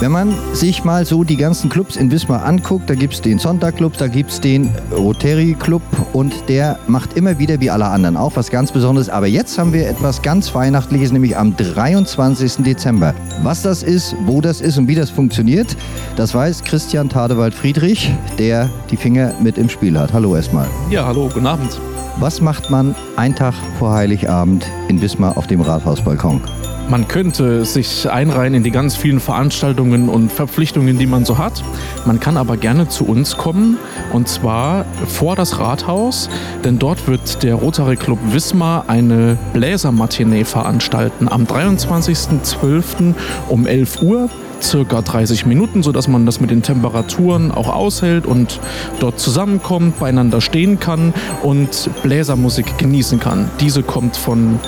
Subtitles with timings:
[0.00, 3.38] Wenn man sich mal so die ganzen Clubs in Wismar anguckt, da gibt es den
[3.38, 5.82] Sonntag-Club, da gibt es den Rotary-Club
[6.14, 9.10] und der macht immer wieder wie alle anderen auch was ganz Besonderes.
[9.10, 12.64] Aber jetzt haben wir etwas ganz Weihnachtliches, nämlich am 23.
[12.64, 13.14] Dezember.
[13.42, 15.76] Was das ist, wo das ist und wie das funktioniert,
[16.16, 20.14] das weiß Christian Tadewald-Friedrich, der die Finger mit im Spiel hat.
[20.14, 20.66] Hallo erstmal.
[20.88, 21.78] Ja, hallo, guten Abend.
[22.20, 26.42] Was macht man einen Tag vor Heiligabend in Wismar auf dem Rathausbalkon?
[26.90, 31.64] Man könnte sich einreihen in die ganz vielen Veranstaltungen und Verpflichtungen, die man so hat.
[32.04, 33.78] Man kann aber gerne zu uns kommen
[34.12, 36.28] und zwar vor das Rathaus,
[36.62, 43.14] denn dort wird der Rotary Club Wismar eine Bläsermatinee veranstalten am 23.12.
[43.48, 44.28] um 11 Uhr
[44.62, 48.60] circa 30 Minuten, sodass man das mit den Temperaturen auch aushält und
[48.98, 53.50] dort zusammenkommt, beieinander stehen kann und Bläsermusik genießen kann.
[53.60, 54.58] Diese kommt von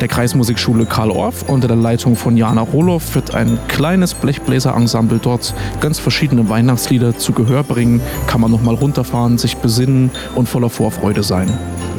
[0.00, 5.54] der Kreismusikschule Karl Orff unter der Leitung von Jana Roloff wird ein kleines Blechbläserensemble dort
[5.80, 8.00] ganz verschiedene Weihnachtslieder zu Gehör bringen.
[8.26, 11.48] Kann man nochmal runterfahren, sich besinnen und voller Vorfreude sein.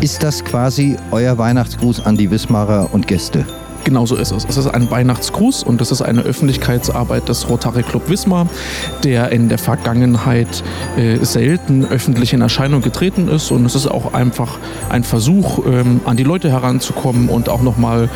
[0.02, 3.46] Ist das quasi euer Weihnachtsgruß an die Wismarer und Gäste?
[3.86, 4.46] Genauso ist es.
[4.46, 8.48] Es ist ein Weihnachtsgruß und es ist eine Öffentlichkeitsarbeit des Rotary Club Wismar,
[9.04, 10.64] der in der Vergangenheit
[10.98, 13.52] äh, selten öffentlich in Erscheinung getreten ist.
[13.52, 14.58] Und es ist auch einfach
[14.90, 18.10] ein Versuch, ähm, an die Leute heranzukommen und auch nochmal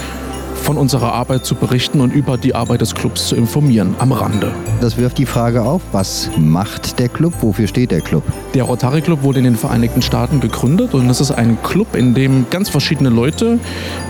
[0.59, 4.51] von unserer Arbeit zu berichten und über die Arbeit des Clubs zu informieren am Rande.
[4.81, 7.33] Das wirft die Frage auf, was macht der Club?
[7.41, 8.23] Wofür steht der Club?
[8.53, 12.13] Der Rotary Club wurde in den Vereinigten Staaten gegründet und es ist ein Club, in
[12.13, 13.59] dem ganz verschiedene Leute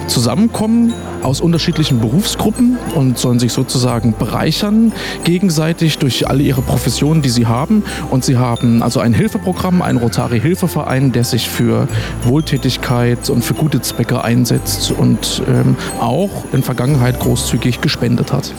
[0.08, 0.94] zusammenkommen
[1.24, 4.92] aus unterschiedlichen Berufsgruppen und sollen sich sozusagen bereichern
[5.24, 7.84] gegenseitig durch alle ihre Professionen, die sie haben.
[8.10, 11.88] Und sie haben also ein Hilfeprogramm, einen Rotary-Hilfeverein, der sich für
[12.24, 18.54] Wohltätigkeit und für gute Zwecke einsetzt und ähm, auch in Vergangenheit großzügig gespendet hat.